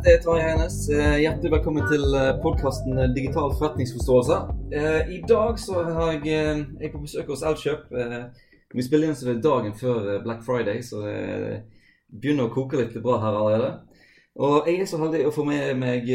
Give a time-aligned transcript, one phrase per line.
[0.00, 0.76] Dette er Tarjei Heines.
[0.88, 4.36] Eh, hjertelig velkommen til podkasten Digital forretningsforståelse.
[4.72, 7.82] Eh, I dag så har jeg, eh, jeg er på besøk hos Elkjøp.
[8.72, 11.64] Vi spiller inn så det er dagen før Black Friday, så det
[12.08, 13.80] begynner å koke litt bra her allerede.
[14.36, 16.08] Og jeg er så heldig å få med meg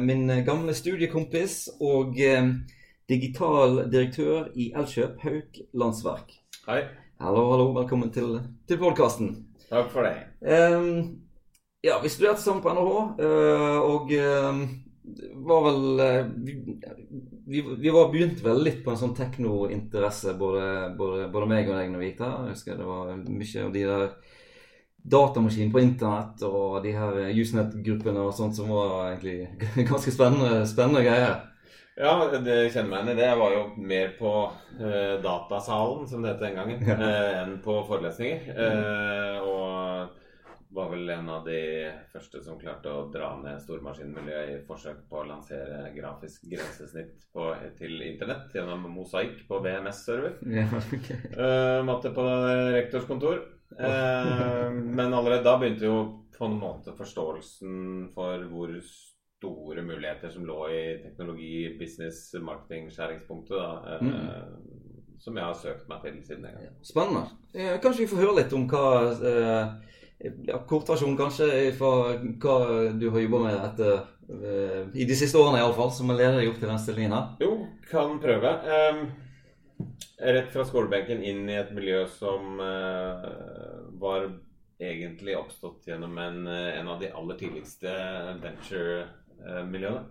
[0.00, 2.16] min gamle studiekompis og
[3.06, 6.32] digital direktør i Elkjøp, Hauk Landsverk.
[6.66, 6.88] Hei.
[7.20, 7.74] Hallo, hallo.
[7.82, 9.44] Velkommen til, til podkasten.
[9.68, 10.24] Takk for det.
[10.40, 11.25] Um,
[11.86, 14.62] ja, vi studerte sammen på NHH, uh, og uh,
[15.46, 16.30] var vel uh,
[17.46, 20.64] vi, vi, var begynt vel litt på en sånn teknointeresse, både,
[20.98, 22.38] både, både, meg og deg, når vi gikk der.
[22.48, 24.08] Jeg husker det var mye av de der
[25.06, 29.46] datamaskiner på internett og de her Usenet-gruppene og sånt som var egentlig
[29.92, 31.44] ganske spennende, spennende greier.
[31.96, 33.28] Ja, det kjenner meg igjen i det.
[33.30, 36.96] Jeg var jo mer på uh, datasalen, som det het den gangen, ja.
[37.00, 38.50] uh, enn på forelesninger.
[38.52, 40.25] Uh, og
[40.68, 41.60] var vel en av de
[42.12, 47.48] første som klarte å dra ned stormaskinmiljøet i forsøk på å lansere grafisk grensesnitt på,
[47.78, 50.38] til internett gjennom mosaikk på VMS-server.
[50.56, 51.18] Ja, okay.
[51.36, 52.24] uh, måtte på
[52.74, 53.42] rektors kontor.
[53.76, 55.98] Uh, men allerede da begynte jo
[56.36, 58.72] på en måte forståelsen for hvor
[59.36, 63.56] store muligheter som lå i teknologi, business, marketing, skjæringspunktet.
[63.56, 64.72] Da, uh, mm.
[65.22, 66.80] Som jeg har søkt meg til siden den gang.
[66.84, 67.78] Spennende.
[67.82, 68.88] Kanskje vi får høre litt om hva
[70.18, 71.90] ja, kortversjon kanskje fra
[72.40, 72.56] hva
[72.96, 74.00] du har jobba med etter,
[74.30, 77.28] uh, i de siste årene iallfall, som leder deg opp til den stillingen her?
[77.42, 77.52] Jo,
[77.90, 78.54] kan prøve.
[78.64, 79.04] Um,
[80.16, 83.28] rett fra skolebenken inn i et miljø som uh,
[84.00, 84.30] var
[84.80, 87.92] egentlig oppstått gjennom en, en av de aller tidligste
[88.42, 90.02] venture-miljøene.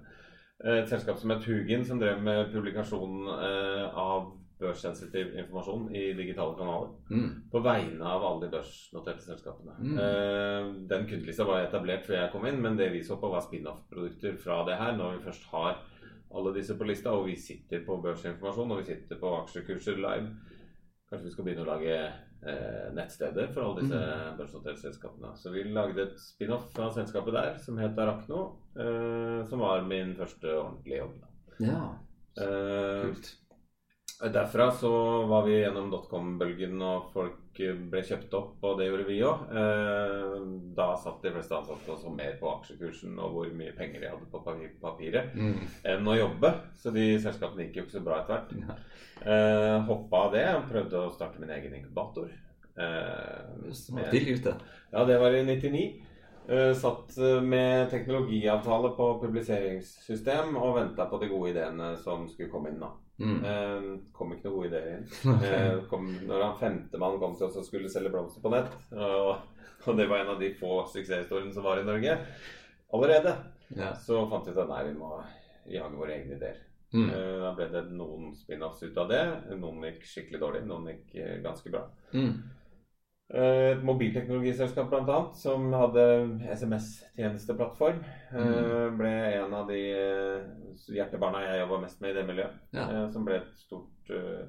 [0.65, 4.31] Et selskap som het Hugin, som drev med publikasjon av
[4.65, 6.93] børssensitiv informasjon i digitale kanaler.
[7.09, 7.29] Mm.
[7.51, 9.75] På vegne av alle de børsnoterte selskapene.
[9.79, 9.97] Mm.
[9.97, 13.45] Uh, den kundelista var etablert før jeg kom inn, men det vi så på, var
[13.45, 14.97] spin-off-produkter fra det her.
[14.99, 15.79] Når vi først har
[16.35, 20.33] alle disse på lista, og vi sitter på børsinformasjon og vi sitter på aksjekurser live.
[21.05, 24.35] Kanskje vi skal begynne å lage uh, nettsteder for alle disse mm.
[24.39, 25.31] børsnoterte selskapene.
[25.39, 28.41] Så vi lagde et spin-off fra selskapet der som het Arakno,
[28.79, 31.23] uh, som var min første ordentlige jobb.
[31.63, 31.81] Ja,
[32.35, 33.35] kult.
[34.33, 34.91] Derfra så
[35.29, 37.59] var vi gjennom dotcom-bølgen, og folk
[37.89, 39.43] ble kjøpt opp, og det gjorde vi òg.
[39.61, 40.37] Eh,
[40.77, 44.11] da satt de fleste ansatte og så mer på aksjekursen og hvor mye penger de
[44.11, 44.41] hadde på
[44.81, 45.59] papiret, mm.
[45.93, 46.51] enn å jobbe.
[46.81, 48.55] Så de selskapene gikk jo ikke så bra etter hvert.
[48.65, 48.79] Ja.
[49.25, 52.33] Eh, hoppa av det og prøvde å starte min egen inkubator.
[52.75, 53.71] Eh,
[54.35, 54.57] ute.
[54.91, 55.85] Ja, det var i 99.
[56.49, 62.69] Uh, satt med teknologiavtale på publiseringssystem og venta på de gode ideene som skulle komme
[62.69, 62.81] inn.
[62.83, 62.91] da.
[63.17, 63.37] Mm.
[63.41, 65.07] Uh, kom ikke noen gode ideer inn.
[65.91, 69.31] Kom, når han femtemann kom til oss og skulle selge blomster på nett, og,
[69.85, 72.17] og, det var en av de få suksesshistoriene som var i Norge
[72.93, 73.33] allerede,
[73.75, 73.93] ja.
[73.97, 75.15] så fant vi ut at nei, vi må
[75.71, 76.59] jage våre egne ideer.
[76.95, 77.07] Mm.
[77.41, 79.23] Da ble det noen spin-offs ut av det.
[79.57, 81.81] Noen gikk skikkelig dårlig, noen gikk ganske bra.
[82.13, 82.37] Mm.
[83.33, 85.15] Et mobilteknologiselskap bl.a.
[85.33, 86.03] som hadde
[86.53, 88.03] SMS-tjenesteplattform.
[88.35, 88.99] Mm.
[88.99, 89.79] Ble en av de
[90.93, 92.59] hjertebarna jeg jobba mest med i det miljøet.
[92.77, 92.85] Ja.
[93.13, 94.43] Som ble et stort uh,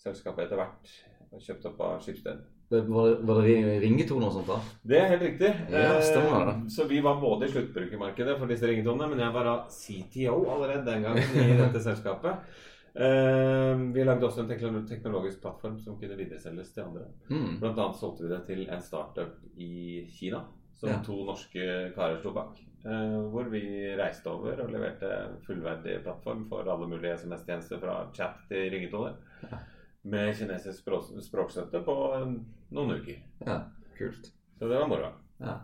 [0.00, 0.94] selskap etter hvert.
[1.36, 2.40] Kjøpt opp av Skipsted.
[2.68, 4.48] Var det, var det ringetoner og sånt?
[4.48, 4.58] da?
[4.90, 5.52] Det er helt riktig.
[5.72, 6.56] Ja, stemmer det.
[6.72, 10.84] Så vi var både i sluttbrukermarkedet for disse ringetonene, men jeg var da CTO allerede
[10.88, 12.44] den gangen i dette selskapet.
[12.94, 17.08] Uh, vi lagde også en teknologisk plattform som kunne videreselges til andre.
[17.28, 17.58] Mm.
[17.60, 20.44] Blant annet solgte vi det til en startup i Kina
[20.78, 20.98] som ja.
[21.02, 21.64] to norske
[21.96, 22.58] karer sto bak.
[22.86, 23.62] Uh, hvor vi
[23.98, 25.10] reiste over og leverte
[25.46, 29.18] fullverdig plattform for alle mulige SMS-tjenester fra chat til ringetoner.
[29.42, 29.60] Ja.
[30.08, 33.18] Med kinesisk språk språkstøtte på noen uker.
[33.44, 33.58] Ja,
[33.98, 34.30] kult.
[34.58, 35.10] Så det var moro.
[35.42, 35.58] Ja.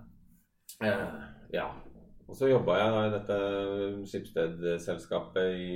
[0.83, 1.23] Uh,
[1.55, 1.69] ja.
[2.25, 3.39] Og så jobba jeg i dette
[4.11, 5.75] skipsstedselskapet i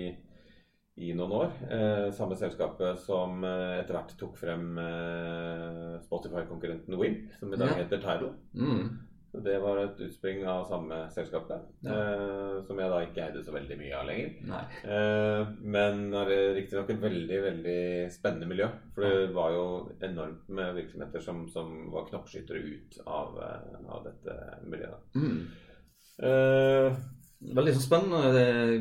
[0.98, 1.50] i noen år.
[1.70, 7.74] Eh, samme selskapet som eh, etter hvert tok frem eh, Spotify-konkurrenten Wimp, som i dag
[7.74, 7.82] ja.
[7.82, 8.32] heter Tidal.
[8.58, 9.04] Mm.
[9.28, 11.92] Det var et utspring av samme selskapet, ja.
[11.92, 14.64] eh, som jeg da ikke eide så veldig mye av lenger.
[14.88, 17.82] Eh, men er riktignok et veldig veldig
[18.14, 18.70] spennende miljø.
[18.96, 19.66] For det var jo
[20.08, 25.06] enormt med virksomheter som, som var knoppskyttere ut av, eh, av dette miljøet.
[25.20, 25.38] Mm.
[26.18, 26.98] Eh,
[27.38, 28.40] Veldig sånn spennende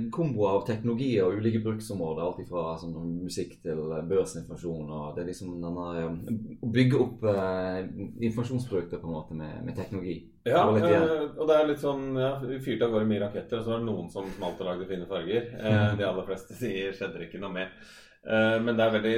[0.10, 2.24] kombo av teknologi og ulike bruksområder.
[2.26, 4.90] Alt fra sånn, musikk til børsinformasjon.
[4.90, 7.86] og det er liksom denne, eh, Å bygge opp eh,
[8.26, 10.18] informasjonsprodukter på en måte med, med teknologi.
[10.44, 13.60] Ja, og, eh, og det er litt sånn ja, Vi fyrte av gårde mye raketter,
[13.60, 15.54] og så var det noen som smalt og lagde fine farger.
[15.54, 17.88] Eh, de aller fleste sier skjedde det ikke noe med.
[18.26, 19.18] Eh, men det er veldig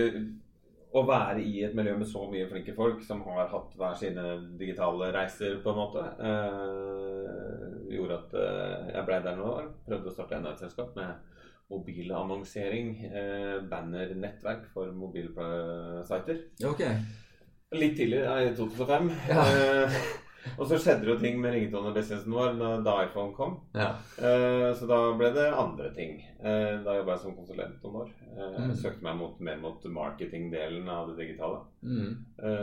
[0.90, 4.24] å være i et miljø med så mye flinke folk som har hatt hver sine
[4.58, 6.06] digitale reiser, på en måte.
[6.26, 9.68] Eh, gjorde at eh, jeg ble der år.
[9.86, 11.28] Prøvde å starte enda et selskap med
[11.70, 12.96] mobilannonsering.
[13.14, 16.40] Uh, bannernettverk for mobilsider.
[16.66, 16.96] Okay.
[17.78, 19.14] Litt tidligere, i 2005.
[19.30, 19.46] Ja.
[20.58, 23.54] Og så skjedde det jo ting med ringetonebusinessen vår da iPhone kom.
[23.76, 23.90] Ja.
[24.20, 26.12] Uh, så da ble det andre ting.
[26.40, 28.10] Uh, da jobba jeg som konsulent noen år.
[28.32, 28.76] Uh, mm.
[28.80, 31.60] Søkte meg mot, mer mot marketingdelen av det digitale.
[31.80, 32.12] Mm.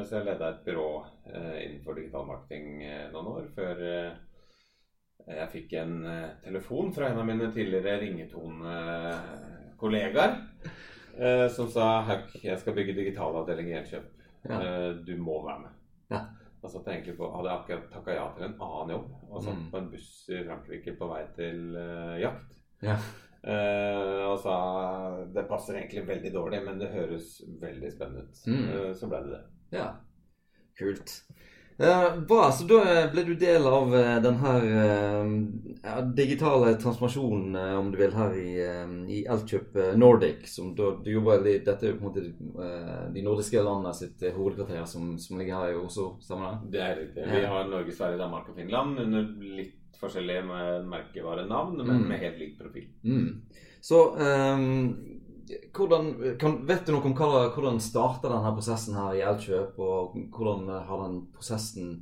[0.05, 0.91] så jeg leda et byrå
[1.33, 2.65] innenfor digital marketing
[3.15, 3.77] noen år før
[5.27, 5.95] jeg fikk en
[6.45, 10.33] telefon fra en av mine tidligere ringetonekollegaer
[11.57, 14.07] som sa Hauk, jeg skal bygge digitalavdeling i Elkjøp.
[14.47, 14.57] Ja.
[15.01, 15.73] du må være med.
[16.13, 16.21] Ja.
[16.67, 19.59] Da satt jeg egentlig på, hadde akkurat takka ja til en annen jobb og satt
[19.61, 19.67] mm.
[19.71, 22.57] på en buss i Frankrike på vei til uh, jakt.
[22.83, 22.97] Ja.
[23.47, 24.57] Uh, og sa
[25.31, 28.41] det passer egentlig veldig dårlig, men det høres veldig spennende ut.
[28.51, 28.65] Mm.
[28.67, 29.41] Uh, så ble det det.
[29.77, 29.87] Ja,
[30.81, 31.15] kult.
[31.77, 32.51] Bra.
[32.53, 32.81] Så da
[33.13, 34.67] ble du del av uh, den her
[35.83, 38.53] ja, digitale transformasjonen, om du vil, her i,
[39.13, 40.47] i Elkjøp Nordic.
[40.49, 44.25] Som da, du jobber litt, Dette er jo på en måte de nordiske landene sitt
[44.25, 46.73] hovedkvarter som, som, ligger her i Oslo, stemmer det?
[46.77, 47.29] Det er riktig.
[47.35, 49.29] Vi har Norge, Sverige, Danmark og Finland under
[49.61, 50.43] litt forskjellige
[50.89, 52.09] merkevarenavn, men mm.
[52.09, 52.89] med helt lik profil.
[53.05, 53.29] Mm.
[53.81, 55.16] Så um,
[55.77, 56.11] hvordan,
[56.41, 59.79] kan, vet du noe om hva, hvordan starta denne prosessen her i Elkjøp?
[59.79, 61.97] Og hvordan har den prosessen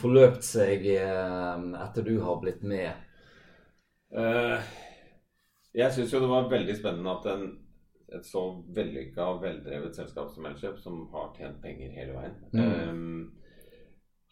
[0.00, 2.92] forløpt seg eh, etter du har blitt med?
[4.14, 4.62] Uh,
[5.74, 7.46] jeg syns jo det var veldig spennende at en,
[8.14, 8.44] et så
[8.76, 12.92] vellykka og veldrevet selskap som Elkjøp, som har tjent penger hele veien, mm.
[12.92, 13.64] um,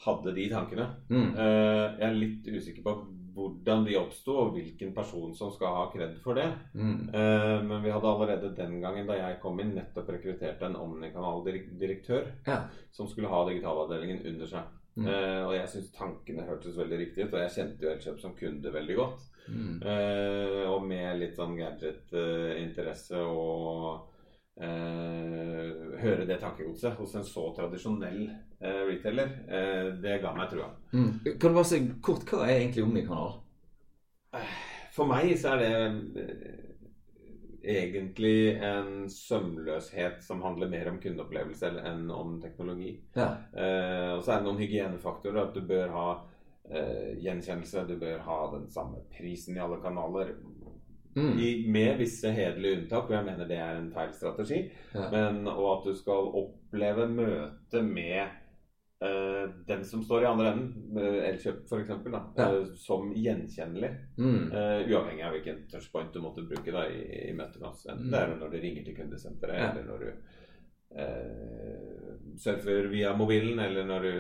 [0.07, 0.87] hadde de tankene.
[1.11, 1.33] Mm.
[1.35, 2.97] Uh, jeg er litt usikker på
[3.35, 6.49] hvordan de oppsto, og hvilken person som skal ha kred for det.
[6.75, 7.09] Mm.
[7.15, 12.31] Uh, men vi hadde allerede den gangen da jeg kom inn, nettopp rekruttert en omnikanaldirektør
[12.47, 12.63] ja.
[12.93, 14.79] som skulle ha digitalavdelingen under seg.
[14.95, 15.09] Mm.
[15.09, 18.37] Uh, og jeg syns tankene hørtes veldig riktig ut, og jeg kjente jo Elkjøp som
[18.37, 19.29] kunde veldig godt.
[19.49, 19.77] Mm.
[19.83, 24.12] Uh, og med litt sånn gadget-interesse og
[24.61, 30.71] Uh, høre det tankegodset hos en så tradisjonell eh, retailer, eh, det ga meg trua.
[30.93, 31.13] Mm.
[31.39, 33.39] Kan du bare si kort, hva er egentlig Omnikanal?
[34.93, 35.73] For meg så er det
[37.63, 42.97] egentlig en sømløshet som handler mer om kundeopplevelse enn om teknologi.
[43.15, 43.29] Ja.
[44.17, 45.45] og så er det noen hygienefaktorer.
[45.45, 46.07] At du bør ha
[47.23, 50.35] gjenkjennelse, du bør ha den samme prisen i alle kanaler.
[51.15, 51.33] Mm.
[51.39, 54.63] I, med visse hederlige unntak, og jeg mener det er en feil strategi.
[54.95, 55.09] Ja.
[55.13, 58.23] Men, og at du skal oppleve møtet med
[59.05, 62.23] uh, den som står i andre enden, Elkjøp f.eks., ja.
[62.49, 63.93] uh, som gjenkjennelig.
[64.17, 64.47] Mm.
[64.89, 67.85] Uavhengig av hvilken touchpoint du måtte bruke da, i, i møtet med oss.
[67.87, 68.15] Enten mm.
[68.15, 69.73] det er når du ringer til kundesenteret, ja.
[69.73, 70.41] eller når du eh,
[72.43, 74.13] surfer via mobilen, eller når du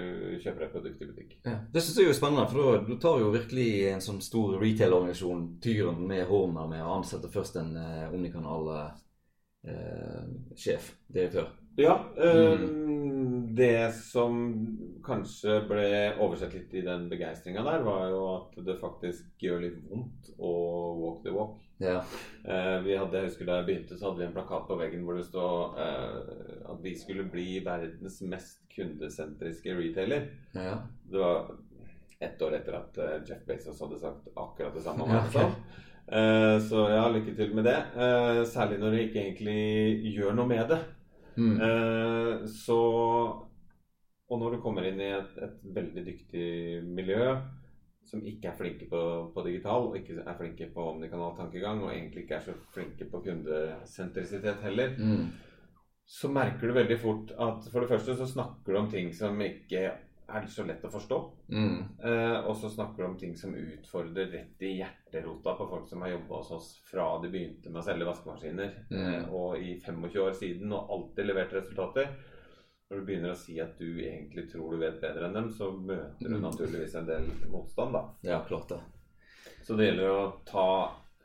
[0.42, 1.36] kjøper et produkt i butikk.
[1.46, 1.52] Ja.
[1.72, 5.98] Det syns jeg er spennende, for du tar jo virkelig en sånn stor retail-organisasjon tyren
[6.08, 11.46] med hånda med å ansette først en eh, omnikanal-sjef, eh, direktør.
[11.80, 11.94] Ja.
[12.16, 13.11] Eh, mm.
[13.58, 14.38] Det som
[15.04, 15.88] kanskje ble
[16.22, 20.52] oversett litt i den begeistringa der, var jo at det faktisk gjør litt vondt å
[21.00, 21.58] walk the walk.
[21.82, 21.98] Ja.
[22.44, 25.02] Eh, vi hadde, jeg husker Da jeg begynte, så hadde vi en plakat på veggen
[25.02, 30.28] hvor det stod eh, at vi skulle bli verdens mest kundesentriske retailer.
[30.54, 30.78] Ja.
[31.10, 31.50] Det var
[32.22, 35.48] ett år etter at uh, Jeff Bezos hadde sagt akkurat det samme om okay.
[36.06, 37.78] Uh, så ja, lykke til med det.
[37.96, 40.78] Uh, særlig når du ikke egentlig gjør noe med det.
[41.36, 41.56] Mm.
[41.64, 42.78] Eh, så
[44.32, 46.44] Og når du kommer inn i et, et, veldig dyktig
[46.88, 47.34] miljø
[48.08, 49.00] som ikke er flinke på,
[49.34, 53.20] på digital, og ikke er flinke på omnikanal-tankegang, og egentlig ikke er så flinke på
[53.26, 55.28] kundesentrisitet heller, mm.
[56.08, 59.36] så merker du veldig fort at for det første så snakker du om ting som
[59.44, 59.84] ikke
[60.38, 61.18] er så lett å forstå.
[61.52, 61.78] Mm.
[62.04, 66.04] Eh, og så snakker du om ting som utfordrer rett i hjerterota på folk som
[66.04, 69.00] har jobba hos oss fra de begynte med å selge vaskemaskiner, mm.
[69.02, 72.10] eh, og i 25 år siden og alltid levert resultater.
[72.90, 75.70] Når du begynner å si at du egentlig tror du vet bedre enn dem, så
[75.72, 76.42] møter du mm.
[76.44, 78.04] naturligvis en del motstand, da.
[78.34, 78.82] Ja, klart det.
[79.64, 80.68] Så det gjelder å ta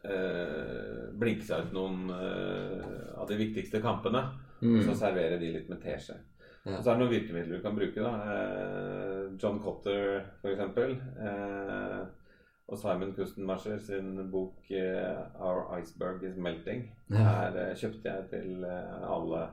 [0.08, 4.24] eh, blinke seg ut noen av de viktigste kampene,
[4.62, 4.78] mm.
[4.78, 6.22] og så servere de litt med teskje.
[6.68, 6.82] Ja.
[6.84, 8.04] Så er det noen virkemidler du kan bruke.
[8.04, 8.14] da.
[8.34, 10.80] Eh, John Cotter, f.eks.
[11.30, 12.02] Eh,
[12.68, 16.90] og Simon Kustenmacher sin bok eh, 'Our Iceberg Is Melting'.
[17.10, 17.24] Ja.
[17.24, 19.48] Her kjøpte jeg til alle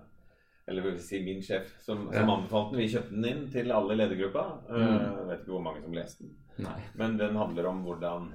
[0.67, 2.23] Eller vil si min sjef, som, ja.
[2.23, 2.81] som anbefalte den.
[2.81, 4.45] Vi kjøpte den inn til alle i ledergruppa.
[4.71, 4.95] Mm.
[4.95, 6.31] Jeg vet ikke hvor mange som leste den.
[6.65, 6.79] Nei.
[6.97, 8.31] Men den handler om hvordan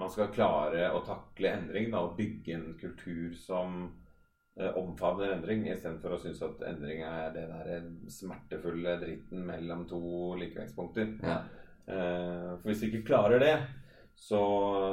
[0.00, 4.06] man skal klare å takle endring da, og bygge en kultur som Eh,
[4.78, 10.00] omfavner endring, istedenfor å synes at endring er det der smertefulle dritten mellom to
[10.40, 11.12] likevektspunkter.
[11.22, 11.42] Ja.
[11.88, 13.54] Eh, for hvis du ikke klarer det,
[14.18, 14.40] så,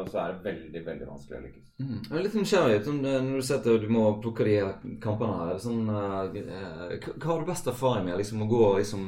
[0.06, 1.70] så, er det veldig veldig vanskelig å lykkes.
[1.82, 1.96] Mm.
[1.98, 5.62] Jeg er litt nysgjerrig sånn, eh, når du setter du må plukke de kampene her.
[5.64, 8.20] Sånn, hva har du best erfaring med?
[8.22, 9.08] Liksom Å gå liksom,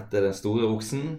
[0.00, 1.18] etter den store oksen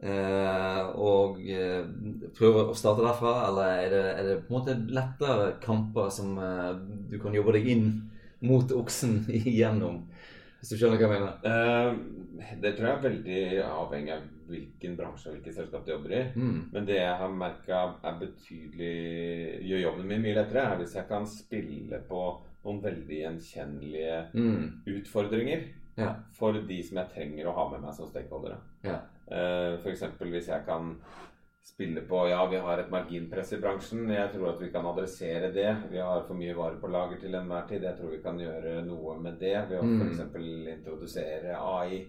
[0.00, 3.34] og prøver prøve å starte derfra?
[3.50, 6.38] Eller er det, er det, på en måte lettere kamper som
[7.10, 7.88] du kan jobbe deg inn
[8.48, 10.02] mot oksen igjennom?
[10.60, 12.00] Hvis du skjønner hva jeg mener?
[12.60, 16.22] Det tror jeg er veldig avhengig av hvilken bransje og hvilket selskap du jobber i.
[16.34, 16.58] Mm.
[16.74, 18.94] Men det jeg har merka er betydelig
[19.68, 22.22] gjør jobben min mye lettere, er hvis jeg kan spille på
[22.64, 24.64] noen veldig gjenkjennelige mm.
[24.96, 25.64] utfordringer
[26.00, 26.10] ja.
[26.36, 28.58] for de som jeg trenger å ha med meg som stakeholdere.
[28.84, 28.98] Ja.
[29.30, 30.04] Uh, F.eks.
[30.20, 30.94] hvis jeg kan
[31.62, 34.08] spille på Ja, vi har et marginpress i bransjen.
[34.10, 35.70] Jeg tror at vi kan adressere det.
[35.90, 37.84] Vi har for mye varer på lager til enhver tid.
[37.86, 40.00] Jeg tror vi kan gjøre noe med det ved å mm.
[40.00, 40.24] f.eks.
[40.74, 42.02] introdusere AI.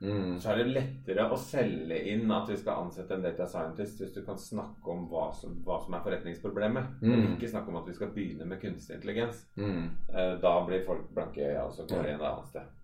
[0.00, 0.38] Mm.
[0.40, 4.14] Så er det lettere å selge inn at vi skal ansette en data scientist hvis
[4.14, 6.96] du kan snakke om hva som, hva som er forretningsproblemet.
[7.04, 7.34] Mm.
[7.34, 9.44] Ikke snakke om at vi skal begynne med kunstig intelligens.
[9.60, 9.90] Mm.
[10.14, 12.76] Eh, da blir folk blanke øya og så går inn et annet sted.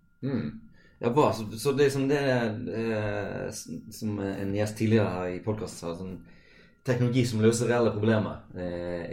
[0.99, 1.33] Ja, bra.
[1.33, 2.19] Så, så det, som det
[2.73, 3.51] eh,
[3.91, 6.17] som en gjest tidligere her i podkasten sa, sånn,
[6.87, 9.03] teknologi som løser reelle problemer, eh,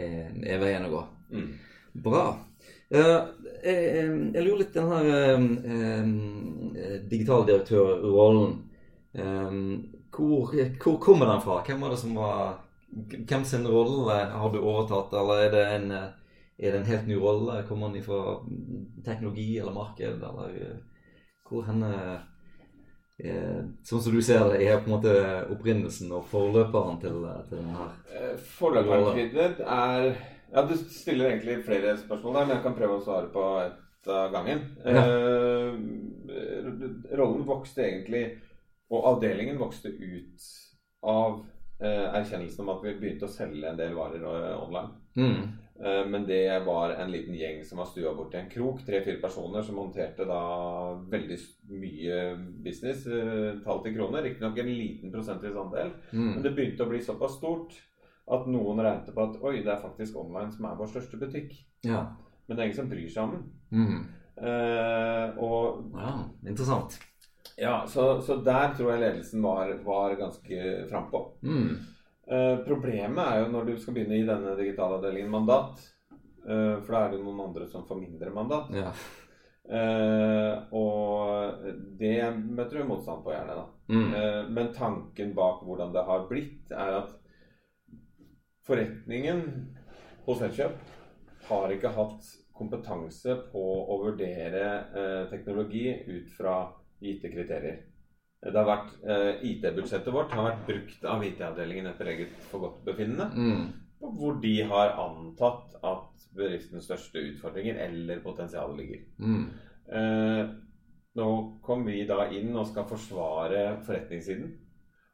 [0.47, 1.03] er, veien å gå.
[1.35, 1.51] Mm.
[2.05, 2.25] Bra.
[2.95, 3.27] Uh,
[3.65, 3.85] jeg,
[4.35, 8.53] jeg, lurer litt den her uh, digitaldirektørrollen
[9.19, 9.63] um,
[10.15, 11.57] hvor, hvor, kommer den fra?
[11.67, 12.61] Hvem var det som var
[12.95, 17.17] Hvem sin rolle har du overtatt, eller er det en, er det en helt ny
[17.19, 17.65] rolle?
[17.67, 18.37] Kommer den fra
[19.03, 20.77] teknologi eller marked, eller
[21.49, 21.91] hvor henne
[23.19, 25.15] eh, Sånn som du ser det, er på en måte
[25.55, 27.97] opprinnelsen og forløperen til, til denne her?
[28.11, 29.21] til forløperen
[29.63, 30.15] er
[30.55, 34.11] Ja, du stiller egentlig flere spørsmål der, men jeg kan prøve å svare på ett
[34.11, 34.61] av gangen.
[34.85, 35.03] Ja.
[35.03, 35.73] Eh,
[37.19, 38.25] rollen vokste egentlig,
[38.93, 40.47] og avdelingen vokste ut
[41.03, 41.41] av
[41.81, 44.93] eh, erkjennelsen om at vi begynte å selge en del varer eh, online.
[45.19, 45.64] Mm.
[45.81, 48.85] Eh, men det var en liten gjeng som var stua bort i en krok.
[48.87, 50.43] Tre-fire personer som håndterte da
[51.11, 51.39] veldig
[51.73, 52.21] mye
[52.65, 53.07] business.
[53.07, 54.23] Eh, talt i kroner.
[54.23, 55.95] Riktignok en liten prosentvis andel.
[56.13, 56.31] Mm.
[56.31, 57.79] Men det begynte å bli såpass stort
[58.25, 61.57] at noen regnet på at oi, det er faktisk online som er vår største butikk.
[61.85, 62.07] Ja.
[62.47, 63.51] Men det er ingen som bryr seg om den.
[63.75, 63.99] Mm.
[64.35, 66.15] Eh, og ja,
[66.47, 66.97] Interessant.
[67.57, 71.21] Ja, så, så, der tror jeg ledelsen var, var ganske frampå.
[71.43, 71.77] Mm.
[72.25, 75.83] Uh, problemet er jo når du skal begynne i denne digitalavdelingen mandat.
[76.45, 78.73] Uh, for da er det noen andre som får mindre mandat.
[78.77, 78.93] Ja.
[79.65, 81.69] Uh, og
[82.01, 83.57] det møter du motstand på, gjerne.
[83.61, 84.51] da mm.
[84.57, 87.15] Men tanken bak hvordan det har blitt, er at
[88.65, 89.45] forretningen
[90.25, 90.77] hos Elkjøp
[91.49, 96.55] har ikke hatt kompetanse på å vurdere teknologi ut fra
[97.03, 97.83] gitte kriterier.
[98.45, 103.31] Det har vært eh, IT-budsjettet vårt har vært brukt av IT-avdelingen etter eget forgodtbefinnende.
[103.33, 103.63] Mm.
[104.05, 109.01] Hvor de har antatt at bedriftens største utfordringer eller potensial ligger.
[109.17, 109.47] Mm.
[109.89, 110.43] Eh,
[111.15, 111.31] nå
[111.65, 114.53] kom vi da inn og skal forsvare forretningssiden.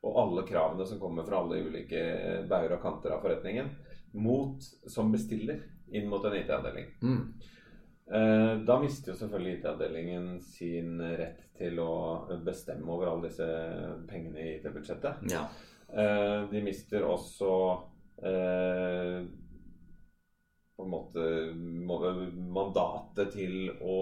[0.08, 2.02] Og alle kravene som kommer fra alle ulike
[2.48, 3.68] bauger og kanter av forretningen,
[4.16, 5.60] mot, som bestiller
[5.92, 6.86] inn mot en IT-avdeling.
[7.04, 7.20] Mm.
[8.12, 13.46] Eh, da mister jo selvfølgelig IT-avdelingen sin rett til å bestemme over alle disse
[14.10, 15.22] pengene i IT-budsjettet.
[15.30, 15.44] Ja.
[15.90, 17.52] Eh, de mister også
[18.26, 19.20] eh,
[20.74, 21.22] på en måte
[22.50, 23.98] mandatet til å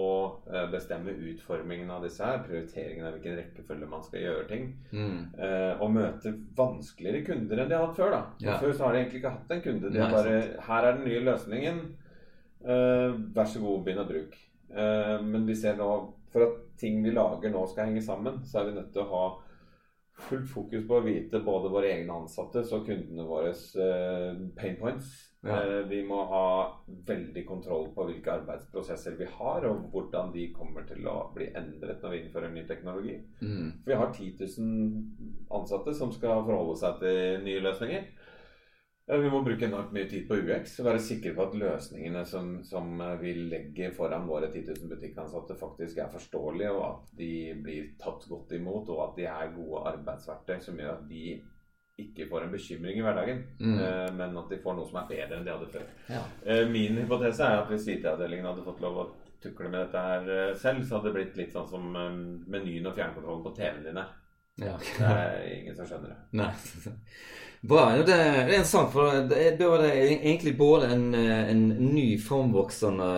[0.71, 2.39] bestemme utformingen av disse her.
[2.47, 4.69] Prioriteringen av hvilken rekkefølge man skal gjøre ting.
[4.95, 5.25] Mm.
[5.83, 8.15] og møte vanskeligere kunder enn de har hatt før.
[8.15, 8.21] da.
[8.47, 8.55] Ja.
[8.63, 9.91] Før så har de egentlig ikke hatt en kunde.
[9.91, 10.37] De Nei, bare
[10.69, 11.83] Her er den nye løsningen.
[12.59, 14.39] Uh, vær så god, begynn å bruke.
[14.69, 15.89] Uh, men vi ser nå
[16.29, 19.09] For at ting vi lager nå skal henge sammen, så er vi nødt til å
[19.13, 19.23] ha
[20.19, 25.25] fullt fokus på å vite både våre egne ansatte og kundene våre uh, pain points.
[25.39, 25.55] Ja.
[25.87, 26.47] vi må ha
[27.07, 32.03] veldig kontroll på hvilke arbeidsprosesser vi har, og hvordan de kommer til å bli endret
[32.03, 33.13] når vi innfører ny teknologi.
[33.39, 33.69] Mm.
[33.77, 38.03] For vi har 10 000 ansatte som skal forholde seg til nye løsninger.
[39.09, 42.51] Vi må bruke enormt mye tid på UX og være sikre på at løsningene som,
[42.61, 47.87] som vi legger foran våre 10 000 butikkansatte, faktisk er forståelige, og at de blir
[48.01, 51.39] tatt godt imot, og at de er gode arbeidsverktøy som gjør at de
[52.03, 53.79] ikke får en bekymring i hverdagen, mm.
[53.79, 55.89] Eh, men at de får noe som er bedre enn de hadde før.
[56.09, 56.21] Ja.
[56.45, 59.09] Eh, min hypotese er at hvis IT-avdelingen hadde fått lov å
[59.43, 62.95] tukle med dette her eh, selv, så hadde det blitt litt sånn som menyen og
[62.95, 64.15] fjernkontrollen på TV-en din er.
[64.59, 64.77] Ja.
[64.97, 66.17] Det er ingen som skjønner det.
[66.39, 66.51] Nei.
[67.61, 67.89] Bra.
[68.05, 73.09] Det, er interessant, for det er egentlig både en, en ny framvoksende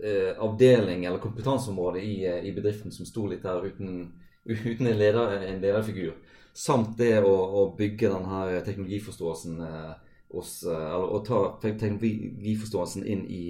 [0.00, 4.06] eh, avdeling eller kompetanseområde i, eh, i, bedriften som sto litt der uten,
[4.48, 6.14] uten en, leder, en, lederfigur,
[6.56, 9.92] samt det å, å bygge denne teknologiforståelsen eh,
[10.40, 13.44] oss, eller å ta teknologiforståelsen inn i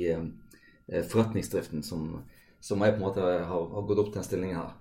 [0.89, 2.23] forretningsdriften, som,
[2.59, 4.73] som, jeg på en måte har, har gått opp til en stilling her.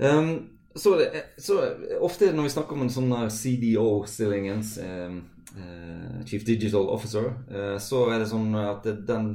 [0.00, 0.96] Um, så,
[1.38, 1.60] så,
[2.00, 8.20] ofte når vi snakker om en sånn CDO-stillingen, eh, Chief Digital Officer, eh, så er
[8.20, 9.30] det sånn at den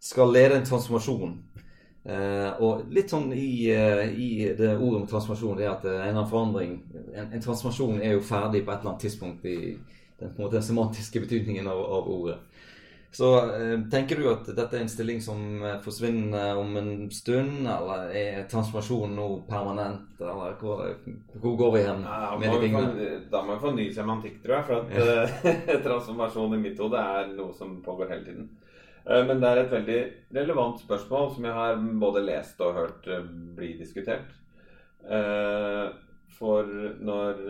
[0.00, 1.36] skal lede en transformasjon.
[2.08, 6.78] Eh, og litt sånn i, i, det ordet med transformasjon, det er at en forandring
[7.12, 9.58] en, en, transformasjon er jo ferdig på et eller annet tidspunkt i
[10.18, 12.38] den, måte, den semantiske betydningen av, av ordet.
[13.10, 17.64] Så eh, tenker du at dette er en stilling som eh, forsvinner om en stund,
[17.64, 20.84] eller er transformasjonen nå permanent, eller hvor,
[21.40, 23.08] hvor går vi hen ja, med de tingene?
[23.32, 25.24] Da må vi få ny semantikk, tror jeg, for at ja.
[25.24, 28.50] uh, transformasjon i mitt hode er noe som pågår hele tiden.
[29.08, 30.00] Men det er et veldig
[30.36, 33.06] relevant spørsmål som jeg har både lest og hørt
[33.56, 34.34] bli diskutert.
[36.36, 36.68] for
[37.08, 37.40] når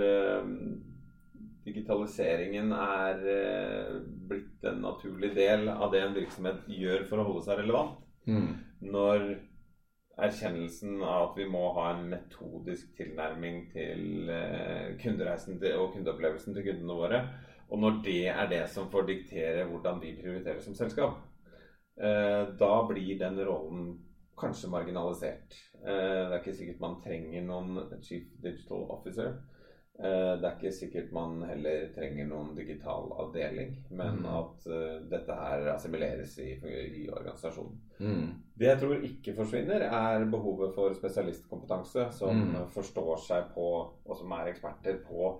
[1.68, 3.98] digitaliseringen er eh,
[4.30, 8.00] blitt en naturlig del av det en virksomhet gjør for å holde seg relevant.
[8.28, 8.50] Mm.
[8.92, 9.26] Når
[10.18, 16.66] erkjennelsen av at vi må ha en metodisk tilnærming til eh, kundereisen og kundeopplevelsen til
[16.70, 17.22] kundene våre,
[17.68, 21.20] og når det er det som får diktere hvordan vi prioriterer som selskap,
[22.00, 23.90] eh, da blir den rollen
[24.38, 25.56] kanskje marginalisert.
[25.78, 29.32] Det er ikke sikkert man trenger noen chief digital officer.
[29.98, 34.28] Eh, det er ikke sikkert man heller trenger noen digital avdeling, men mm.
[34.30, 37.80] at uh, dette her assimileres i, i organisasjonen.
[37.98, 38.28] Mm.
[38.54, 42.56] Det jeg tror ikke forsvinner, er behovet for spesialistkompetanse som mm.
[42.78, 43.68] forstår seg på,
[44.06, 45.34] og som er eksperter på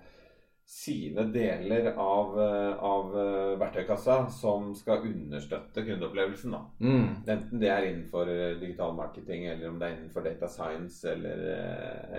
[0.69, 3.15] sine deler av, eh, av
[3.63, 6.59] verktøykassa som skal understøtte kundeopplevelsen.
[6.59, 6.65] Da.
[6.83, 7.11] Mm.
[7.23, 8.27] Enten det er innenfor
[8.59, 11.47] digital marketing, eller om det er innenfor data science, eller,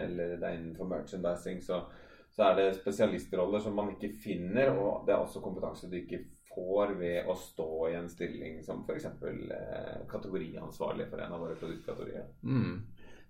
[0.08, 1.60] eller det er innenfor merchandising.
[1.68, 1.84] så
[2.40, 6.22] så er det spesialistroller som man ikke finner, og det er også kompetanse du ikke
[6.54, 9.10] får ved å stå i en stilling som f.eks.
[9.28, 12.30] Eh, kategoriansvarlig for en av våre produktkategorier.
[12.48, 12.78] Mm.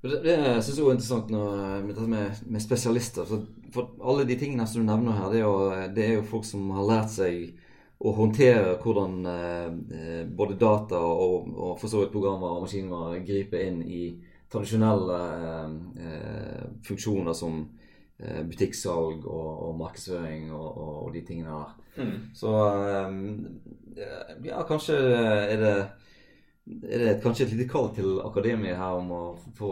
[0.04, 1.58] Det, det syns jeg er interessant når,
[1.88, 3.26] med, med, med spesialister.
[3.74, 6.46] For, alle de tingene som du nevner her, det er, jo, det er jo folk
[6.46, 7.66] som har lært seg
[8.06, 13.66] å håndtere hvordan eh, både data og, og for så vidt programmer og maskiner griper
[13.66, 14.04] inn i
[14.54, 17.79] tradisjonelle eh, eh funksjoner som Eh,
[18.20, 21.76] butikksalg og, og markedsføring og, og, og, de tingene der.
[21.96, 22.18] Mm.
[22.36, 22.52] Så
[23.08, 23.46] um,
[24.44, 25.76] ja, kanskje er det,
[26.92, 29.24] er det kanskje et lite kall til akademiet her om å
[29.56, 29.72] få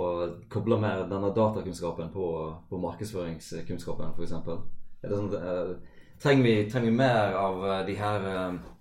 [0.51, 2.31] koble mer denne datakunnskapen på,
[2.69, 4.35] på markedsføringskunnskapen, f.eks.
[5.07, 5.75] Sånn, uh,
[6.23, 8.73] trenger, vi, trenger, vi, mer av de her uh,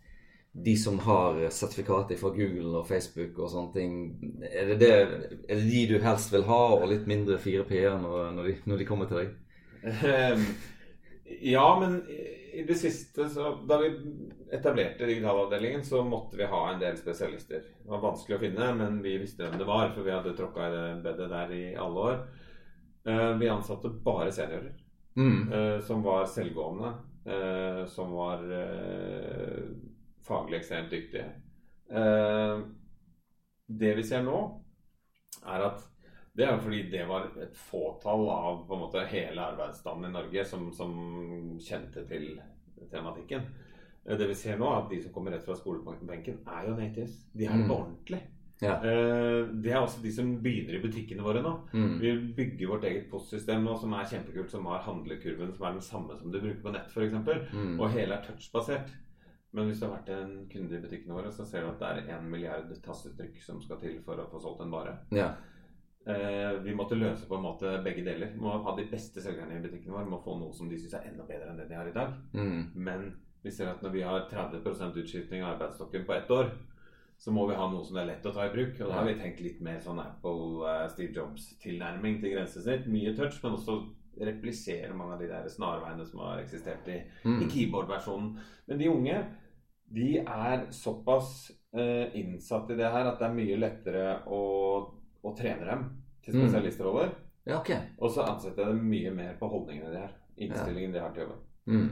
[0.64, 3.96] de som har sertifikater fra Google og Facebook og sånne ting,
[4.46, 4.92] er det, det,
[5.48, 8.86] er det de du helst vil ha, og litt mindre 4P-er når, når, når, de
[8.88, 9.34] kommer til deg?
[9.82, 10.46] Ehm,
[11.42, 12.00] ja, men
[12.56, 13.90] i det siste så Da vi
[14.54, 17.66] etablerte digitalavdelingen, så måtte vi ha en del spesialister.
[17.82, 20.68] Det var vanskelig å finne, men vi visste hvem det var, for vi hadde tråkka
[20.68, 22.18] i det bedet der i alle år.
[23.06, 24.74] Ehm, vi ansatte bare seniorer.
[25.16, 25.52] Mm.
[25.52, 26.92] Eh, som var selvgående.
[27.24, 29.62] Eh, som var eh,
[30.26, 31.32] faglig ekstremt dyktige.
[33.66, 34.38] Det vi ser nå,
[35.46, 35.84] er at
[36.36, 40.16] det er jo fordi det var et fåtall av på en måte hele arbeidsstanden i
[40.18, 40.96] Norge som, som
[41.64, 42.34] kjente til
[42.92, 43.46] tematikken.
[44.06, 47.16] Det vi ser nå, er at de som kommer rett fra skolebenken, er jo natives.
[47.34, 48.20] De er det på ordentlig.
[48.62, 48.76] Ja.
[48.80, 51.54] Eh, det er også de som begynner i butikkene våre nå.
[51.72, 51.96] Mm.
[52.00, 55.84] Vi bygger vårt eget postsystem nå som er kjempekult, som har handlekurven som er den
[55.84, 57.18] samme som du bruker på nett f.eks.
[57.52, 57.74] Mm.
[57.80, 58.94] Og hele er touchbasert.
[59.56, 61.90] Men hvis du har vært en kunde i butikkene våre, så ser du at det
[62.06, 64.98] er en milliard tastetrykk som skal til for å få solgt en vare.
[65.16, 65.30] Ja.
[66.06, 68.34] Eh, vi måtte løse på en måte begge deler.
[68.38, 70.06] Må ha de beste selgerne i butikken vår.
[70.06, 72.14] Må få noe som de syns er enda bedre enn det de har i dag.
[72.36, 72.60] Mm.
[72.74, 73.08] Men
[73.42, 76.52] vi ser at når vi har 30% utskifting av arbeidsstokken på ett år,
[77.18, 78.78] så må vi ha noe som det er lett å ta i bruk.
[78.78, 82.86] Og da har vi tenkt litt mer sånn Apple, uh, Steve Jobs-tilnærming til grensesnitt.
[82.92, 83.80] Mye touch, men også
[84.26, 87.40] replisere mange av de der snarveiene som har eksistert i, mm.
[87.44, 88.36] i keyboard-versjonen.
[88.68, 89.16] Men de unge,
[89.96, 91.32] de er såpass
[91.74, 94.44] uh, innsatt i det her at det er mye lettere å
[95.26, 95.86] og trener dem
[96.24, 96.42] til mm.
[96.42, 97.14] spesialistroller.
[97.46, 97.78] Ja, okay.
[97.98, 100.14] Og så ansetter jeg dem mye mer på holdningene de har.
[100.36, 101.42] Innstillingen de har til jobben.
[101.66, 101.90] Mm.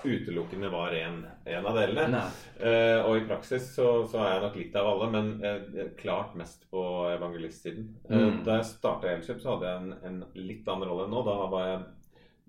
[0.03, 2.21] utelukkende var en, en av delene.
[2.57, 6.35] Uh, og i praksis så, så, er jeg nok litt av alle, men uh, klart
[6.39, 7.89] mest på evangelistsiden.
[8.09, 8.37] Uh, mm.
[8.47, 11.25] Da jeg starta Elkjøp, så hadde jeg en, en, litt annen rolle enn nå.
[11.27, 11.81] Da var jeg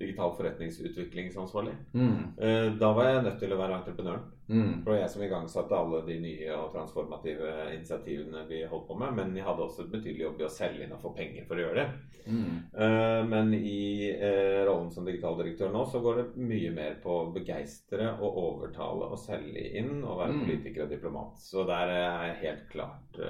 [0.02, 1.74] digital forretningsutviklingsansvarlig.
[1.94, 2.32] Mm.
[2.80, 4.24] Da var jeg nødt til å være entreprenøren.
[4.52, 4.72] Mm.
[4.82, 8.96] For det var jeg som igangsatte alle de nye og transformative initiativene vi holdt på
[9.00, 9.16] med.
[9.16, 11.58] Men jeg hadde også et betydelig jobb i å selge inn og få penger for
[11.58, 11.86] å gjøre det.
[12.22, 12.56] Mm.
[12.76, 17.30] Uh, men i uh, rollen som digitaldirektør nå, så går det mye mer på å
[17.34, 20.42] begeistre og overtale og selge inn og være mm.
[20.46, 21.40] politiker og diplomat.
[21.42, 23.22] Så der er jeg helt klart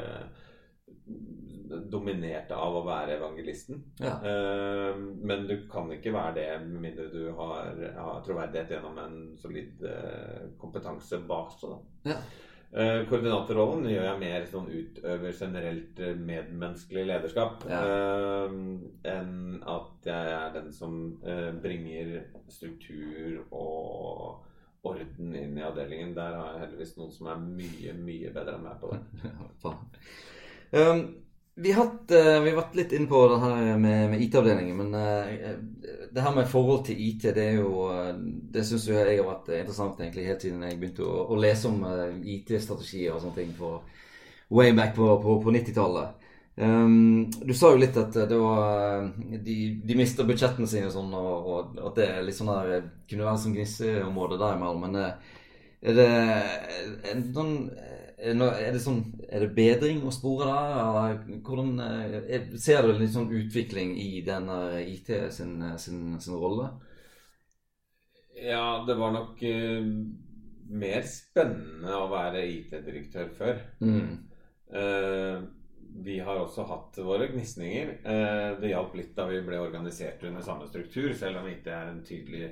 [1.92, 3.80] dominert av å være evangelisten.
[4.02, 4.16] Ja.
[4.22, 9.18] Uh, men du kan ikke være det med mindre du har, har troverdighet gjennom en
[9.40, 11.72] solid uh, kompetansebase.
[12.08, 12.18] Ja.
[12.72, 17.82] Uh, koordinatorrollen gjør jeg mer sånn utøver generelt medmenneskelig lederskap ja.
[18.48, 20.94] enn at jeg er den som
[21.60, 22.14] bringer
[22.48, 24.48] struktur og
[24.88, 26.16] orden inn i avdelingen.
[26.16, 29.02] Der har jeg heldigvis noen som er mye, mye bedre enn meg på det.
[30.72, 31.02] um,
[31.54, 34.78] vi har, vært litt inne på det her med, med IT-avdelingen.
[34.78, 35.58] Men uh,
[36.12, 38.12] det her med forhold til IT, det er jo uh,
[38.52, 41.84] Det syns jeg har vært interessant egentlig helt siden jeg begynte å, å lese om
[42.22, 43.82] IT-strategier og sånne ting for
[44.52, 46.18] way back på, på, på 90-tallet.
[46.56, 49.06] Um, du sa jo litt at det var
[49.40, 52.90] de, de mister budsjettene sine og sånn, og, og, at det er litt sånn der
[53.08, 54.84] kunne være som gnisseområde der imellom.
[54.84, 54.98] Men
[55.82, 56.10] er det
[57.12, 57.56] en sånn
[58.22, 59.00] er det, sånn,
[59.32, 61.20] er det bedring å spore der?
[61.44, 66.68] Hvordan er, Ser du litt sånn utvikling i denne IT sin, sin, sin rolle?
[68.42, 69.88] Ja, det var nok uh,
[70.72, 73.64] mer spennende å være IT-direktør før.
[73.80, 74.14] Mm.
[74.72, 75.42] Uh,
[76.02, 77.98] vi har også hatt våre gnisninger.
[78.04, 81.92] Uh, det hjalp litt da vi ble organisert under samme struktur, selv om IT er
[81.92, 82.50] en tydelig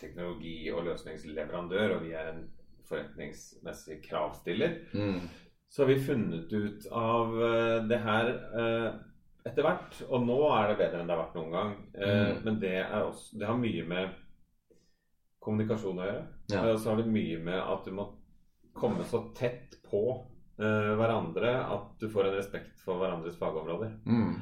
[0.00, 2.44] teknologi- og løsningsleverandør, og vi er en
[2.86, 4.78] forretningsmessig kravstiller.
[4.94, 5.26] Mm.
[5.68, 8.88] Så har vi funnet ut av uh, det her uh,
[9.46, 9.98] etter hvert.
[10.08, 11.74] Og nå er det bedre enn det har vært noen gang.
[11.96, 12.38] Uh, mm.
[12.46, 14.22] Men det, også, det, har mye med
[15.42, 16.24] kommunikasjon å gjøre.
[16.52, 16.62] Ja.
[16.70, 18.08] Og så har det mye med at du må
[18.76, 20.06] komme så tett på
[20.56, 23.90] hverandre at du får en respekt for hverandres fagområder.
[24.08, 24.38] Mm.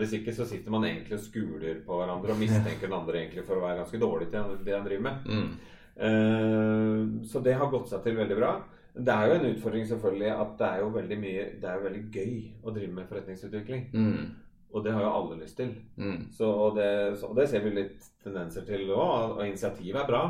[0.00, 3.44] hvis ikke så sitter man egentlig og skuler på hverandre og mistenker den andre egentlig
[3.44, 5.28] for å være ganske dårlig til det han driver med.
[5.28, 5.50] Mm.
[5.96, 8.52] Eh, så det har gått seg til veldig bra.
[8.92, 11.84] Det er jo en utfordring selvfølgelig at det er jo veldig mye Det er jo
[11.86, 13.86] veldig gøy å drive med forretningsutvikling.
[13.92, 14.24] Mm.
[14.72, 15.74] Og det har jo alle lyst til.
[15.96, 16.26] Mm.
[16.32, 19.36] Så, og det, så, det, ser vi litt tendenser til òg.
[19.36, 20.22] Og initiativet er bra.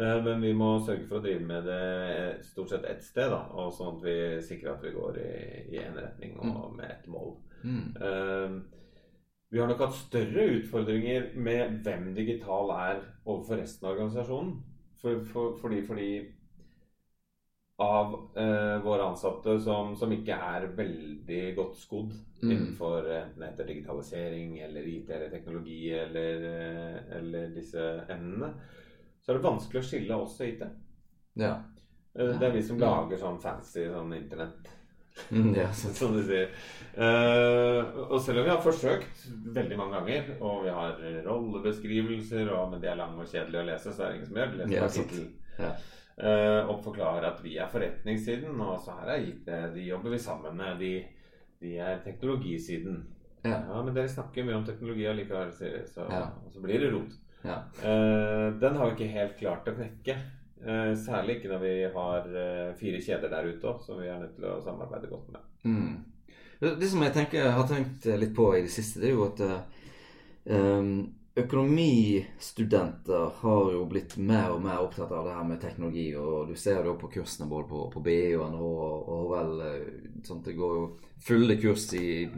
[0.00, 3.32] Eh, men vi må sørge for å drive med det stort sett ett sted.
[3.32, 5.32] Da, og sånn at vi sikrer at vi går i,
[5.76, 6.78] i en retning og mm.
[6.78, 7.34] med ett mål.
[7.62, 7.82] Mm.
[8.00, 8.82] Uh,
[9.52, 14.54] vi har nok hatt større utfordringer med hvem digital er overfor resten av organisasjonen.
[15.02, 16.08] For, for, fordi, fordi
[17.82, 22.50] av eh, våre ansatte som, som, ikke er veldig godt skodd mm.
[22.50, 28.52] innenfor enten digitalisering eller IT eller teknologi eller, eh, eller disse emnene,
[29.22, 30.66] så er det vanskelig å skille oss og IT.
[31.42, 31.56] Ja.
[32.14, 34.70] Eh, det er vi som lager sånn fancy sånn internett.
[35.28, 35.68] Mm, ja,
[35.98, 36.52] som du sier.
[36.96, 42.70] Uh, og selv om vi har forsøkt veldig mange ganger, og vi har rollebeskrivelser, og,
[42.72, 44.70] men de er lange og kjedelige å lese, så er det ingen som gjør det.
[44.72, 45.74] Ja, ja.
[46.20, 49.48] Uh, og forklarer at vi er forretningssiden, og så her er IT.
[49.74, 50.78] De jobber vi sammen med.
[50.82, 50.92] De,
[51.62, 53.02] de er teknologisiden.
[53.42, 53.56] Ja.
[53.68, 53.80] ja.
[53.82, 55.86] men dere snakker mye om teknologi allikevel, sier de.
[55.90, 56.06] Så,
[56.52, 57.18] så, blir det rot.
[57.42, 60.18] Uh, den har vi ikke helt klart å knekke.
[60.62, 64.20] Uh, særlig ikke når vi har uh, fire kjeder der ute òg, som vi er
[64.22, 65.48] nødt til å samarbeide godt med.
[65.66, 65.96] Mm.
[66.62, 69.40] Det som jeg tenker, har tenkt litt på i det siste, det er jo at
[70.46, 70.92] um,
[71.32, 76.10] økonomistudenter har jo blitt mer og mer opptatt av det her med teknologi.
[76.18, 78.72] Og du ser det jo på kursene både på, på BI og NHO
[79.16, 79.54] og HL.
[80.28, 80.82] Sånn det går jo
[81.24, 82.28] fulle kurs i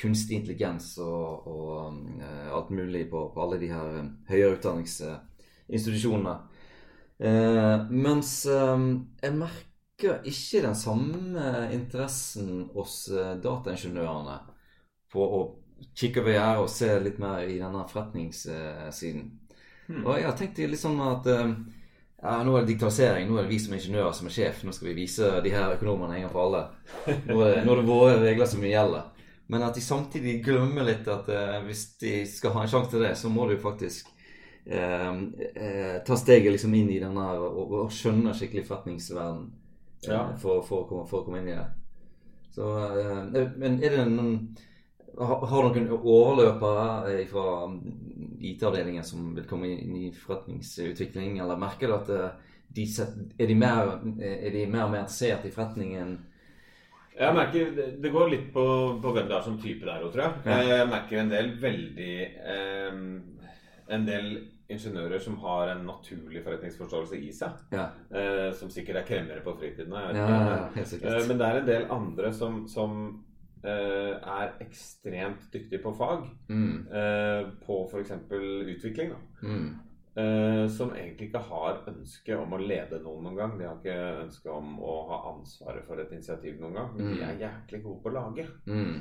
[0.00, 6.38] kunstig intelligens og, og uh, alt mulig på, på, alle de her høyere utdanningsinstitusjonene.
[7.20, 8.84] Eh, mens eh,
[9.20, 12.94] jeg merker ikke den samme interessen hos
[13.44, 14.38] dataingeniørene
[15.12, 15.42] på å
[15.96, 19.28] kikke over gjerdet og se litt mer i denne forretningssiden.
[19.90, 20.02] Hmm.
[20.06, 21.54] Og jeg har tenkt litt sånn at eh,
[22.20, 23.28] ja, nå er det digitalisering.
[23.28, 24.60] Nå er det vi som ingeniører som er sjef.
[24.64, 26.62] Nå skal vi vise de her økonomene en gang for alle.
[27.30, 29.08] Nå er, det, nå er det våre regler som gjelder.
[29.50, 33.02] Men at de samtidig glemmer litt at uh, hvis de skal ha en sjanse til
[33.02, 34.12] det, så må du faktisk
[34.70, 39.48] uh, uh, ta steget liksom inn i denne og, og skjønne skikkelig forretningsverden
[40.06, 40.20] ja.
[40.38, 41.66] for, for, for, for, å komme inn i det.
[42.54, 42.68] Så,
[43.32, 44.36] men er det noen
[45.18, 47.46] har du noen overløpere fra
[48.40, 52.22] IT-avdelingen som vil komme inn i forretningsutvikling, eller merker du at de
[52.70, 52.86] de,
[53.38, 56.18] er, de mer, er de mer interessert i forretningen?
[57.20, 58.64] Jeg merker, Det går litt på,
[59.02, 60.44] på hvem det er som type der òg, tror jeg.
[60.46, 60.60] Ja.
[60.70, 62.14] Jeg merker en del veldig
[62.54, 63.02] eh,
[63.90, 64.30] En del
[64.70, 67.58] ingeniører som har en naturlig forretningsforståelse i seg.
[67.74, 67.88] Ja.
[68.14, 69.96] Eh, som sikkert er kremmere på fritiden.
[70.14, 73.29] Ja, eh, men det er en del andre som, som Uh,
[73.68, 76.26] er ekstremt dyktig på fag.
[76.48, 76.88] Mm.
[76.88, 78.12] Uh, på f.eks.
[78.30, 79.14] utvikling.
[79.42, 79.70] Mm.
[80.10, 83.52] Uh, som egentlig ikke har ønske om å lede noen noen gang.
[83.58, 86.90] De har ikke ønske om å ha ansvaret for et initiativ noen gang.
[86.96, 87.12] Men mm.
[87.14, 88.46] de er jæklig gode på å lage.
[88.66, 88.96] Mm.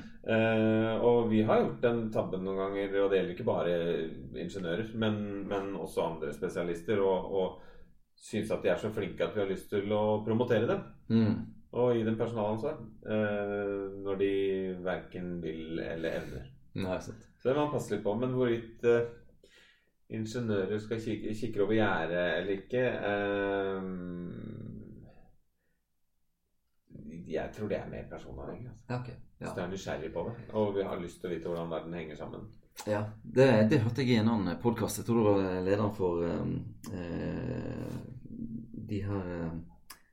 [1.08, 3.78] og vi har gjort den tabben noen ganger, og det gjelder ikke bare
[4.44, 9.36] ingeniører, men, men også andre spesialister, og, og syns at de er så flinke at
[9.36, 10.84] vi har lyst til å promotere dem.
[11.10, 12.80] Mm og gi dem personalansvar
[13.14, 14.32] eh, når de
[14.86, 16.48] verken vil eller evner.
[16.80, 17.26] Nei, sant.
[17.38, 18.16] Så det må man passe litt på.
[18.18, 19.12] Men hvorvidt eh,
[20.18, 23.92] ingeniører skal kikke, kikke over gjerdet eller ikke eh,
[27.30, 28.72] Jeg tror det er mer personavhengig.
[28.72, 28.96] Altså.
[28.96, 29.44] Okay, ja.
[29.44, 31.94] Hvis du er nysgjerrig på det, og vi har lyst til å vite hvordan verden
[31.94, 32.48] henger sammen.
[32.88, 34.98] Ja, det, det hørte jeg i en annen podkast.
[34.98, 36.56] Jeg tror det var lederen for um,
[36.90, 38.00] eh,
[38.90, 39.60] de her um,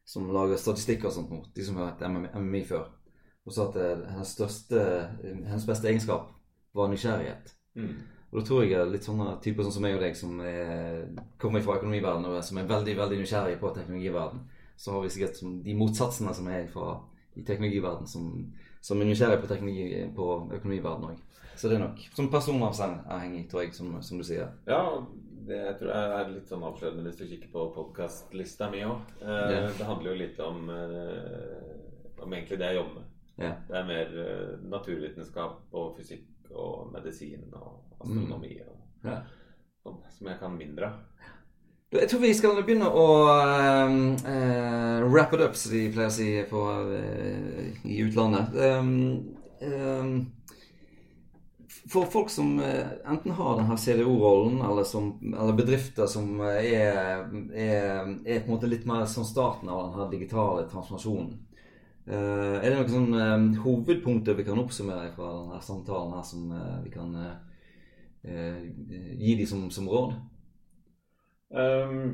[0.06, 2.86] som lager statistikk og sånt, de som har vært MMI før,
[3.46, 4.82] og sa at eh, hennes, største,
[5.22, 6.30] hennes beste egenskap
[6.76, 7.52] var nysgjerrighet.
[7.78, 7.96] Mm.
[8.30, 11.04] Og da tror jeg er litt sånne typer sånn som meg og deg, som er,
[11.40, 14.42] kommer fra økonomiverdenen og som er veldig veldig nysgjerrige på teknologiverden,
[14.76, 16.96] så har vi sikkert de motsatsene som er fra
[17.36, 18.26] i teknologiverden, som,
[18.84, 21.22] som er nysgjerrige på, teknologi, på økonomiverdenen òg.
[21.56, 24.50] Så det er nok som personavhengig, tror jeg, som, som du sier.
[24.68, 24.82] Ja,
[25.46, 29.12] det jeg tror jeg er litt sånn avslørende hvis du kikker på podkastlista mi òg.
[29.22, 29.68] Uh, yeah.
[29.78, 33.12] Det handler jo litt om, uh, om egentlig det jeg jobber med.
[33.36, 33.56] Yeah.
[33.68, 38.68] Det er mer uh, naturvitenskap og fysikk og medisin og astronomi mm.
[38.70, 39.26] og yeah.
[39.84, 41.02] sånn som jeg kan mindre av.
[41.96, 46.30] Jeg tror vi skal begynne å uh, wrap it up, som de pleier å si
[46.50, 46.62] på,
[47.86, 48.56] i utlandet.
[48.58, 48.90] Um,
[49.62, 50.16] um,
[51.88, 54.86] for folk som eh, enten har denne CDO-rollen, eller,
[55.22, 56.96] eller, bedrifter som eh, er,
[57.54, 61.36] er, er, på en måte litt mer som starten av denne digitale transformasjonen.
[62.06, 66.76] Uh, er det noen sånn, hovedpunkter vi kan oppsummere fra denne samtalen her som uh,
[66.84, 68.60] vi kan uh,
[69.18, 70.14] gi dem som, som råd?
[71.50, 72.04] Um,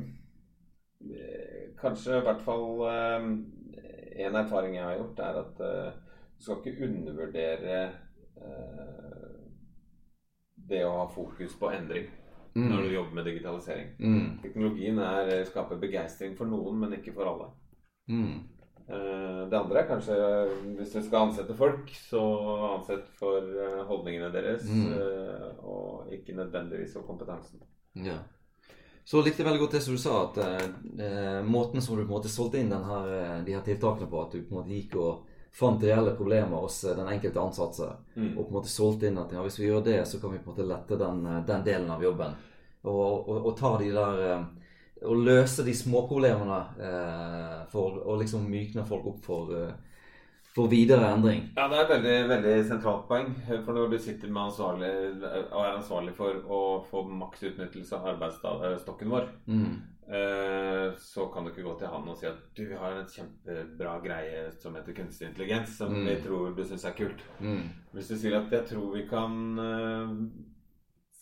[1.76, 3.28] kanskje i hvert fall um,
[4.16, 7.84] En erfaring jeg har gjort, er at du skal ikke undervurdere
[10.68, 12.08] det å ha fokus på endring
[12.54, 12.68] mm.
[12.68, 13.92] når du jobber med digitalisering.
[13.98, 14.38] Mm.
[14.42, 17.48] Teknologien er, eh, skaper begeistring for noen, men ikke for alle.
[18.08, 18.42] Mm.
[18.82, 20.14] Uh, det andre er kanskje
[20.76, 22.20] hvis du skal ansette folk, så
[22.72, 23.46] ansett for
[23.88, 27.62] holdningene deres, uh, og ikke nødvendigvis for kompetansen.
[27.94, 28.18] Ja.
[29.04, 32.12] Så likte jeg veldig godt det som du sa, at måten som du på en
[32.12, 35.31] måte solgte inn denne, de her tiltakene på, at du på en måte gikk og
[35.52, 37.90] fant reelle problemer hos eh, den enkelte ansatte.
[38.14, 38.32] Mm.
[38.38, 40.40] Og på en måte solgte inn at ja, hvis vi gjør det, så kan vi
[40.40, 42.34] på en måte lette den, eh, den delen av jobben.
[42.82, 44.40] Og, og, og, ta de der eh,
[45.06, 49.52] Og løse de småproblemene eh, for å liksom mykne folk opp for,
[50.54, 51.48] for videre endring.
[51.56, 53.32] Ja, det er et veldig, veldig sentralt poeng.
[53.50, 54.92] For når du sitter med ansvarlig,
[55.24, 59.74] og er ansvarlig for å få maks utnyttelse av arbeidsstokken vår, mm.
[60.12, 63.08] Eh, så kan du ikke gå til han og si at du, vi har en
[63.08, 66.02] kjempebra greie som heter kunstig intelligens, som mm.
[66.04, 67.22] vi tror du syns er kult.
[67.40, 67.62] Mm.
[67.94, 70.10] Hvis du sier at jeg tror vi kan uh,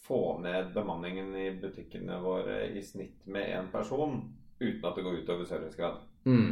[0.09, 4.25] få ned bemanningen i butikkene våre i snitt med én person
[4.59, 6.49] uten at det går utover servicegrad, mm.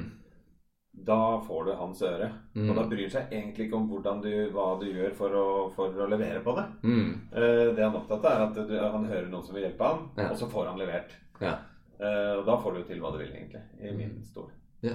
[1.08, 2.28] da får du hans øre.
[2.54, 2.68] Mm.
[2.68, 6.04] Og da bryr han seg egentlig ikke om du, hva du gjør for å, for
[6.04, 6.68] å levere på det.
[6.86, 7.10] Mm.
[7.32, 9.90] Eh, det han er opptatt av, er at du, han hører noen som vil hjelpe
[9.90, 10.30] ham, Ja.
[10.30, 11.18] og så får han levert.
[11.42, 11.56] Ja.
[12.00, 13.60] Eh, og da får du til hva du vil, egentlig.
[13.82, 14.50] I min stol.
[14.82, 14.94] ja.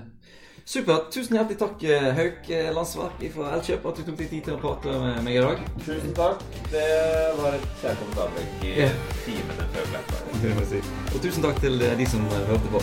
[0.66, 1.10] Supert.
[1.12, 4.54] Tusen hjertelig takk, eh, Hauk eh, Landsverk fra Elkjøp, at du tok deg tid til
[4.56, 5.60] å prate med meg i dag.
[5.84, 6.40] Tusen takk.
[6.72, 6.86] Det
[7.42, 8.88] var et kjærkomment avbrekk i Ja.
[9.26, 10.82] timene før Black Friday.
[11.14, 12.80] Og tusen takk til de som hørte på.